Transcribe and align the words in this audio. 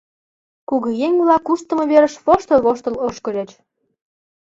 Кугыеҥ-влак 0.69 1.43
куштымо 1.47 1.83
верыш 1.91 2.15
воштыл-воштыл 2.25 2.95
ошкыльыч. 3.07 3.49